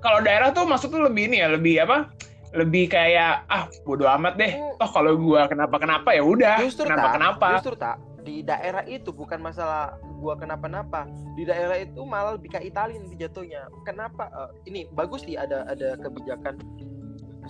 [0.02, 2.10] kalau daerah tuh maksud tuh lebih ini ya, lebih apa?
[2.54, 4.52] Lebih kayak ah bodo amat deh.
[4.54, 4.82] Hmm.
[4.82, 6.56] Oh kalau gua kenapa kenapa ya udah.
[6.62, 7.48] Justru kenapa tak, kenapa.
[7.58, 11.06] Justru tak di daerah itu bukan masalah gua kenapa-napa.
[11.38, 13.70] Di daerah itu malah lebih kayak Italia nanti jatuhnya.
[13.86, 14.30] Kenapa?
[14.34, 16.58] Uh, ini bagus sih ada ada kebijakan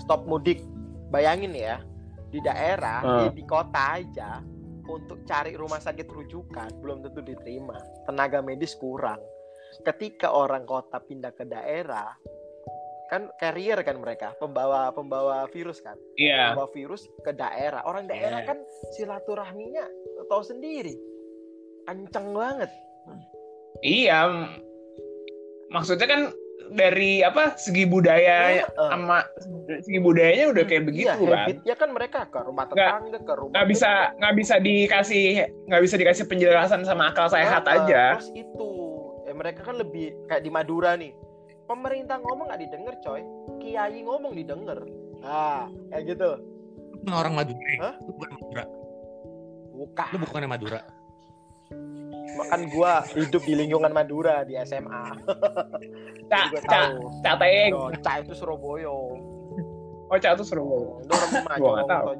[0.01, 0.61] stop mudik.
[1.07, 1.81] Bayangin ya,
[2.31, 3.11] di daerah uh.
[3.31, 4.43] di, di kota aja
[4.87, 9.19] untuk cari rumah sakit rujukan belum tentu diterima tenaga medis kurang
[9.83, 12.15] ketika orang kota pindah ke daerah
[13.07, 16.53] kan carrier kan mereka pembawa pembawa virus kan yeah.
[16.53, 18.49] pembawa virus ke daerah orang daerah yeah.
[18.49, 18.59] kan
[18.99, 19.87] silaturahminya
[20.27, 20.99] tahu sendiri
[21.87, 22.71] kenceng banget
[23.87, 24.27] iya
[25.71, 26.23] maksudnya kan
[26.73, 29.23] dari apa segi budaya uh, sama
[29.87, 31.49] segi budayanya udah kayak begitu iya, kan.
[31.63, 33.53] Ya kan mereka ke rumah tetangga, nggak, ke rumah.
[33.55, 35.27] Nggak bisa nggak bisa dikasih
[35.71, 38.19] nggak bisa dikasih penjelasan sama akal sehat uh, aja.
[38.19, 38.71] Terus itu,
[39.31, 41.15] eh, mereka kan lebih kayak di Madura nih.
[41.67, 43.23] Pemerintah ngomong nggak didengar, coy.
[43.59, 44.79] Kiai ngomong didengar.
[45.27, 46.31] Ah, kayak gitu.
[47.11, 47.75] Orang Madura.
[47.83, 47.95] Hah?
[48.03, 48.65] Lu bukan Madura.
[49.77, 50.09] Bukan.
[50.15, 50.81] Lu bukannya Madura.
[52.37, 55.05] Makan gua hidup di lingkungan Madura di SMA.
[56.31, 57.71] Cak, cak, cak teng.
[58.03, 58.91] Cak itu Surabaya.
[60.11, 61.07] Oh, cak itu Surabaya.
[61.07, 61.59] Itu remaja.
[61.63, 62.11] Gua nggak tahu.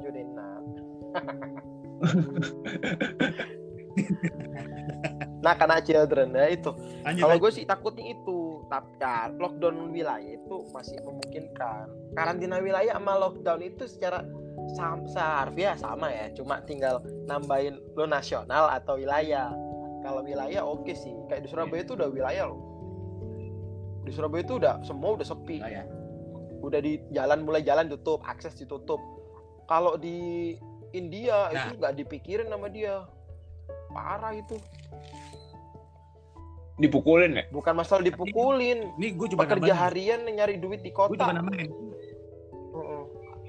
[5.41, 6.69] nah karena children ya itu
[7.17, 8.36] kalau gue sih takutnya itu
[8.67, 11.87] tapi ya lockdown wilayah itu masih memungkinkan.
[12.13, 14.27] Karantina wilayah sama lockdown itu secara
[15.07, 16.27] seharusnya sama ya.
[16.35, 19.51] Cuma tinggal nambahin lo nasional atau wilayah.
[20.03, 21.15] Kalau wilayah oke okay sih.
[21.31, 22.61] Kayak di Surabaya itu udah wilayah loh.
[24.03, 25.59] Di Surabaya itu udah semua udah sepi.
[25.63, 25.83] Oh, ya.
[26.57, 28.99] udah di jalan mulai jalan tutup akses ditutup.
[29.67, 30.55] Kalau di
[30.95, 31.71] India nah.
[31.71, 33.03] itu nggak dipikirin sama dia.
[33.91, 34.55] Parah itu
[36.77, 37.43] dipukulin ya?
[37.49, 38.93] Bukan masalah dipukulin.
[38.97, 41.69] ini gue coba kerja harian nyari duit di kota gue coba nambahin.
[42.77, 43.03] Uh-uh.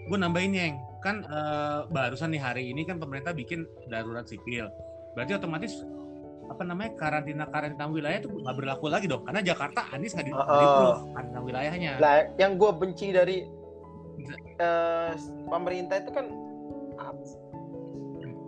[0.08, 4.72] gue nambahin yang kan uh, barusan nih hari ini kan pemerintah bikin darurat sipil.
[5.12, 5.84] Berarti otomatis
[6.48, 9.22] apa namanya karantina karantina wilayah itu nggak berlaku lagi dong.
[9.28, 11.92] Karena Jakarta Anies nggak di uh, karantina wilayahnya.
[12.00, 13.44] Lah yang gue benci dari
[14.56, 15.12] uh,
[15.52, 16.26] pemerintah itu kan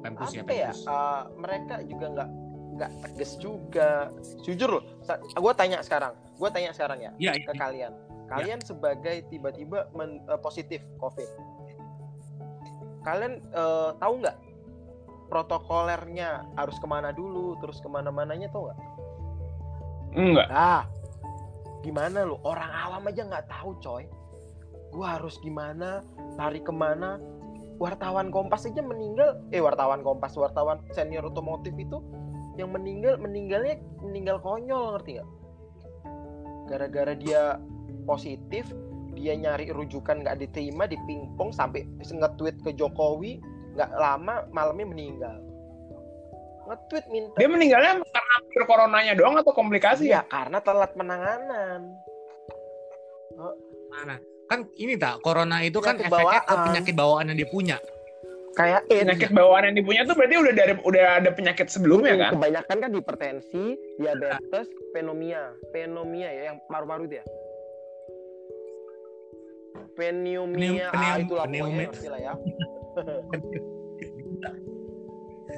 [0.01, 0.89] Pempus ya, apa ya, ya?
[0.89, 2.29] Uh, mereka juga nggak
[2.81, 4.09] nggak tegas juga.
[4.41, 4.85] Jujur loh
[5.37, 7.61] gue tanya sekarang gue tanya sekarang ya, ya ke ya.
[7.61, 7.93] kalian.
[8.31, 8.67] Kalian ya.
[8.67, 11.29] sebagai tiba-tiba uh, positif covid
[13.01, 14.37] kalian uh, tahu nggak
[15.33, 18.79] protokolernya harus ke mana dulu terus ke mana-mananya tahu nggak?
[20.19, 20.85] Enggak ah
[21.81, 24.05] gimana lo orang awam aja nggak tahu coy.
[24.91, 26.03] Gue harus gimana
[26.35, 27.17] lari ke mana?
[27.81, 29.41] Wartawan Kompas aja meninggal.
[29.55, 32.03] Eh wartawan Kompas wartawan senior otomotif itu
[32.61, 35.29] yang meninggal meninggalnya meninggal konyol ngerti nggak?
[36.69, 37.57] Gara-gara dia
[38.05, 38.69] positif
[39.17, 43.43] dia nyari rujukan nggak diterima di pingpong sampai nge-tweet ke Jokowi
[43.77, 45.37] nggak lama malamnya meninggal.
[46.71, 50.23] Nge-tweet minta dia meninggalnya karena coronanya doang atau komplikasi ya?
[50.29, 51.81] karena telat penanganan.
[53.91, 54.17] Mana?
[54.47, 57.77] Kan ini tak corona itu kan penyakit kan efeknya ke penyakit bawaan yang dia punya
[58.59, 62.31] kayak penyakit bawaan yang dipunya tuh berarti udah dari udah ada penyakit sebelumnya kan?
[62.35, 63.65] kebanyakan kan hipertensi
[63.99, 67.23] diabetes pneumonia pneumonia ya yang paru-paru dia
[69.95, 72.35] pneumonia ah itulah pokoknya lah ya.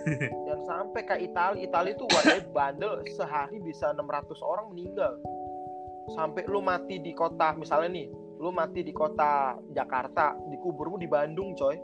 [0.02, 5.14] Dan sampai ke Italia Italia itu wadah bandel sehari bisa 600 orang meninggal.
[6.18, 8.08] Sampai lu mati di kota misalnya nih
[8.42, 11.78] lu mati di kota Jakarta dikuburmu di Bandung coy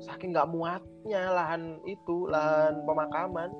[0.00, 3.50] saking nggak muatnya lahan itu lahan pemakaman.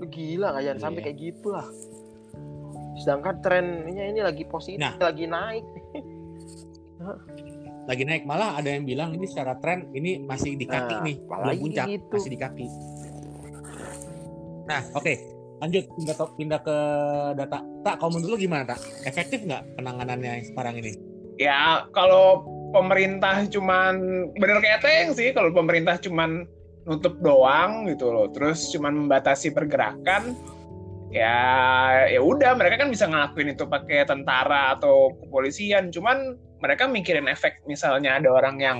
[0.00, 0.84] Lu gila nggak jangan yeah.
[0.84, 1.68] sampai kayak gitu lah
[2.92, 4.96] sedangkan trennya ini lagi positif nah.
[5.00, 5.64] lagi naik.
[7.82, 11.16] Lagi naik malah ada yang bilang ini secara tren ini masih di kaki nah, nih
[11.18, 12.14] belum puncak gitu.
[12.14, 12.66] masih di kaki.
[14.70, 15.16] Nah oke okay
[15.62, 16.76] lanjut pindah pindah ke
[17.38, 17.58] data.
[17.86, 18.82] Tak kamu dulu gimana tak?
[19.06, 20.92] Efektif nggak penanganannya sekarang ini?
[21.38, 22.42] Ya kalau
[22.72, 26.48] pemerintah cuman bener kayak teng sih kalau pemerintah cuman
[26.88, 28.26] nutup doang gitu loh.
[28.32, 30.34] Terus cuman membatasi pergerakan
[31.12, 31.36] ya
[32.08, 35.92] ya udah mereka kan bisa ngelakuin itu pakai tentara atau kepolisian.
[35.92, 38.78] Cuman mereka mikirin efek misalnya ada orang yang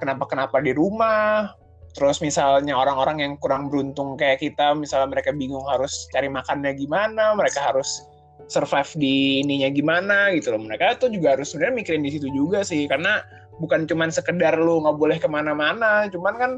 [0.00, 1.52] kenapa kenapa di rumah
[1.96, 7.32] Terus misalnya orang-orang yang kurang beruntung kayak kita, misalnya mereka bingung harus cari makannya gimana,
[7.32, 8.04] mereka harus
[8.46, 10.62] survive di ininya gimana gitu loh.
[10.62, 13.22] Mereka tuh juga harus sebenarnya mikirin di situ juga sih, karena
[13.58, 16.52] bukan cuman sekedar lu nggak boleh ke mana-mana, cuman kan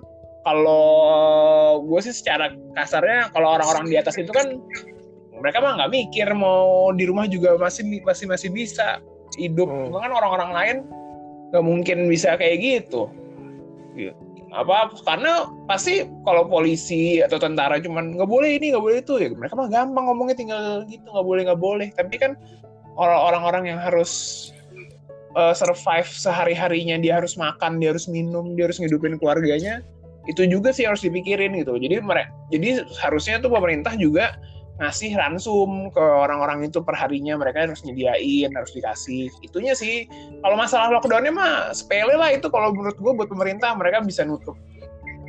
[0.45, 4.61] kalau gue sih secara kasarnya kalau orang-orang di atas itu kan
[5.39, 8.99] mereka mah nggak mikir mau di rumah juga masih masih masih bisa
[9.37, 9.95] hidup, hmm.
[9.95, 10.77] kan orang-orang lain
[11.53, 13.09] nggak mungkin bisa kayak gitu.
[13.97, 19.15] gitu apa karena pasti kalau polisi atau tentara cuman nggak boleh ini nggak boleh itu
[19.21, 21.89] ya mereka mah gampang ngomongnya tinggal gitu nggak boleh nggak boleh.
[21.93, 22.33] Tapi kan
[22.97, 24.51] orang-orang yang harus
[25.37, 29.85] uh, survive sehari harinya dia harus makan dia harus minum dia harus ngidupin keluarganya
[30.29, 31.77] itu juga sih harus dipikirin gitu.
[31.77, 34.37] Jadi mereka jadi harusnya tuh pemerintah juga
[34.79, 39.27] ngasih ransum ke orang-orang itu perharinya mereka harus nyediain harus dikasih.
[39.43, 40.07] Itunya sih
[40.43, 44.55] kalau masalah lockdownnya mah sepele lah itu kalau menurut gue buat pemerintah mereka bisa nutup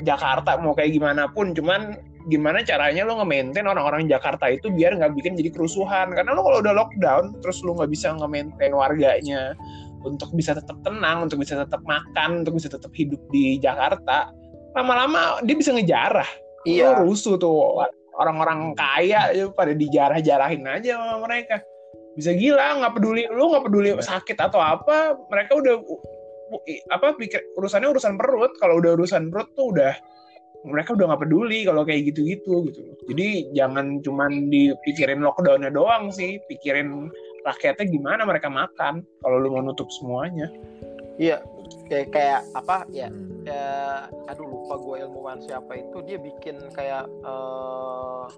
[0.05, 1.57] Jakarta mau kayak gimana pun.
[1.57, 1.97] Cuman
[2.29, 6.13] gimana caranya lo nge-maintain orang-orang Jakarta itu biar nggak bikin jadi kerusuhan?
[6.13, 9.57] Karena lo kalau udah lockdown terus lo nggak bisa nge-maintain warganya
[10.05, 14.31] untuk bisa tetap tenang untuk bisa tetap makan untuk bisa tetap hidup di Jakarta
[14.77, 16.29] lama-lama dia bisa ngejarah.
[16.67, 17.01] Iya.
[17.01, 17.81] lo rusuh tuh
[18.19, 21.63] orang-orang kaya ya pada dijarah-jarahin aja sama mereka.
[22.19, 25.75] Bisa gila nggak peduli lu nggak peduli sakit atau apa mereka udah
[26.91, 28.51] apa pikir urusannya urusan perut.
[28.59, 29.93] Kalau udah urusan perut tuh udah
[30.67, 32.81] mereka udah nggak peduli kalau kayak gitu-gitu gitu.
[33.07, 37.07] Jadi jangan cuman dipikirin lockdownnya doang sih pikirin
[37.47, 40.51] rakyatnya gimana mereka makan kalau lu mau nutup semuanya.
[41.15, 41.39] Iya
[41.89, 43.43] kayak kayak apa ya hmm.
[43.43, 48.29] kayak aduh lupa gue ilmuwan siapa itu dia bikin kayak uh,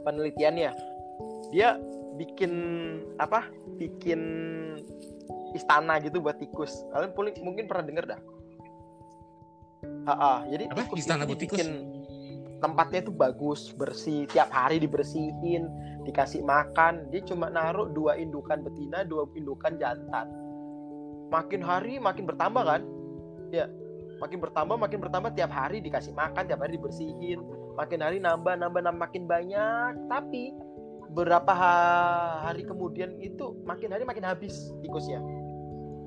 [0.00, 0.72] penelitiannya
[1.52, 1.76] dia
[2.16, 2.52] bikin
[3.20, 4.20] apa bikin
[5.52, 7.12] istana gitu buat tikus kalian
[7.44, 8.22] mungkin pernah denger dah
[9.80, 10.32] Ha -ha.
[10.48, 10.88] jadi apa?
[10.88, 11.60] tikus istana buat tikus
[12.60, 15.64] tempatnya itu bagus bersih tiap hari dibersihin
[16.04, 20.28] dikasih makan dia cuma naruh dua indukan betina dua indukan jantan
[21.30, 22.82] makin hari makin bertambah kan?
[23.54, 23.70] Ya
[24.20, 27.40] makin bertambah makin bertambah tiap hari dikasih makan tiap hari dibersihin.
[27.78, 30.10] Makin hari nambah nambah nambah makin banyak.
[30.10, 30.52] Tapi
[31.14, 31.54] beberapa
[32.44, 35.22] hari kemudian itu makin hari makin habis tikusnya.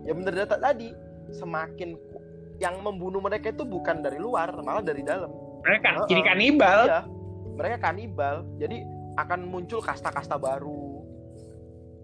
[0.04, 0.92] Ya bener data tadi
[1.32, 1.96] semakin
[2.62, 5.32] yang membunuh mereka itu bukan dari luar malah dari dalam.
[5.64, 6.24] Mereka uh -uh.
[6.28, 6.80] kanibal.
[6.86, 7.02] Iya,
[7.56, 8.36] mereka kanibal.
[8.60, 8.84] Jadi
[9.16, 11.02] akan muncul kasta-kasta baru.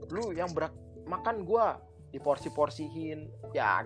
[0.10, 0.74] Lu yang berat
[1.06, 1.78] makan gua
[2.16, 3.86] diporsi-porsihin ya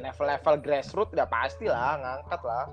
[0.00, 2.66] level-level grassroots udah pasti lah ngangkat lah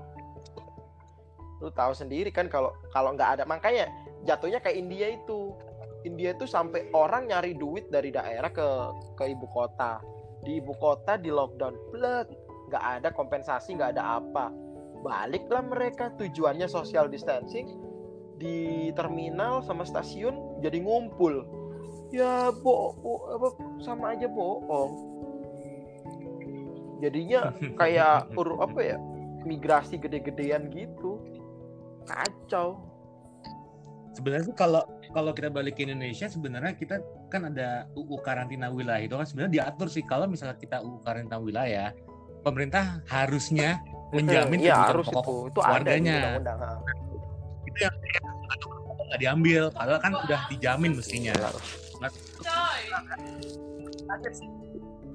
[1.62, 3.86] lu tahu sendiri kan kalau kalau nggak ada makanya
[4.26, 5.54] jatuhnya kayak India itu
[6.02, 8.68] India itu sampai orang nyari duit dari daerah ke
[9.14, 10.02] ke ibu kota.
[10.42, 12.26] Di ibu kota di lockdown, blood,
[12.70, 14.50] nggak ada kompensasi, nggak ada apa.
[15.02, 17.78] Baliklah mereka tujuannya social distancing
[18.38, 21.61] di terminal sama stasiun jadi ngumpul.
[22.12, 23.48] Ya bo, bo
[23.80, 24.92] sama aja bohong.
[27.00, 28.96] Jadinya kayak ur apa ya
[29.48, 31.18] migrasi gede-gedean gitu.
[32.04, 32.92] Kacau
[34.12, 37.00] sebenarnya tuh kalau kalau kita balik ke Indonesia sebenarnya kita
[37.32, 41.40] kan ada UU karantina wilayah itu kan sebenarnya diatur sih kalau misalnya kita UU karantina
[41.40, 41.96] wilayah
[42.44, 43.80] pemerintah harusnya
[44.16, 45.56] menjamin ya, harus pokok itu.
[45.56, 46.36] itu warganya.
[47.64, 47.94] Itu yang
[49.08, 51.32] nggak diambil, padahal kan udah dijamin mestinya.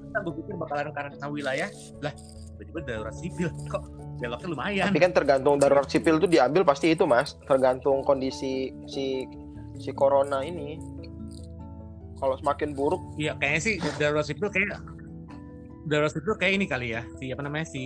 [0.08, 1.68] Kita berpikir bakalan karantina wilayah,
[2.00, 2.12] lah
[2.58, 3.84] tiba-tiba darurat sipil kok
[4.18, 4.86] beloknya lumayan.
[4.90, 9.28] Tapi kan tergantung darurat sipil itu diambil pasti itu mas, tergantung kondisi si
[9.78, 10.80] si corona ini.
[12.18, 14.82] Kalau semakin buruk, iya kayaknya sih darurat sipil kayak
[15.86, 17.84] darurat sipil kayak ini kali ya, si apa namanya si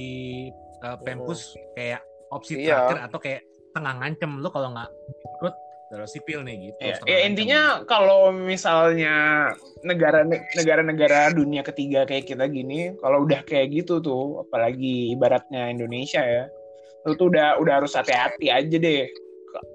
[0.81, 1.77] uh, Pempus oh.
[1.77, 2.01] kayak
[2.33, 2.89] opsi iya.
[2.89, 3.41] terakhir atau kayak
[3.77, 4.89] tengah ngancem lo kalau nggak
[5.37, 5.55] ikut
[5.93, 6.81] darurat sipil nih gitu.
[6.81, 9.53] Ya, ya intinya kalau misalnya
[9.85, 10.25] negara
[10.57, 16.49] negara-negara dunia ketiga kayak kita gini, kalau udah kayak gitu tuh, apalagi ibaratnya Indonesia ya,
[17.05, 19.05] itu tuh udah udah harus hati-hati aja deh.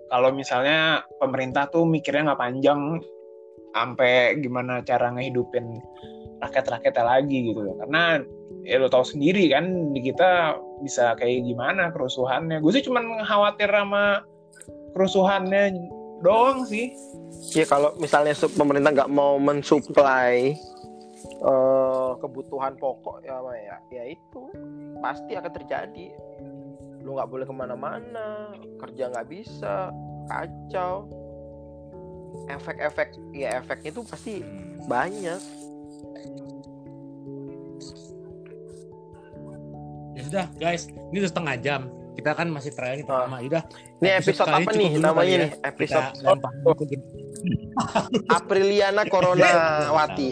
[0.09, 2.97] Kalau misalnya pemerintah tuh mikirnya nggak panjang,
[3.77, 5.77] sampai gimana cara ngehidupin
[6.41, 7.77] rakyat-rakyatnya lagi gitu loh.
[7.85, 8.25] Karena
[8.65, 12.57] ya lo tau sendiri kan di kita bisa kayak gimana kerusuhannya.
[12.57, 14.25] Gue sih cuman khawatir sama
[14.97, 15.77] kerusuhannya
[16.21, 16.93] doang sih.
[17.53, 20.57] Ya kalau misalnya pemerintah nggak mau mensuplai
[21.41, 24.43] uh, kebutuhan pokok ya ya ya itu.
[25.01, 26.07] Pasti akan terjadi.
[27.05, 28.51] Lu nggak boleh ke mana-mana
[28.81, 29.93] kerja nggak bisa
[30.27, 31.07] kacau.
[32.47, 34.33] Efek-efek ya efeknya itu pasti
[34.85, 35.41] banyak.
[40.17, 40.89] Ya sudah guys.
[40.89, 41.81] Ini udah setengah jam
[42.17, 43.37] kita kan masih trial nih pertama.
[43.45, 43.63] Udah.
[44.01, 45.37] Ini episode, episode apa nih namanya ya.
[45.45, 45.51] nih?
[45.61, 46.09] Episode
[48.37, 49.49] Apriliana Corona
[49.95, 50.29] Wati.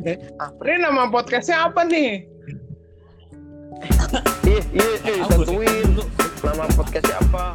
[0.00, 2.24] Ini nama podcastnya apa nih?
[4.48, 6.00] Iya, iya, tentuin
[6.40, 7.52] nama podcastnya apa?